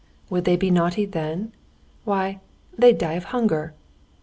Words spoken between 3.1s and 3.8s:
of hunger!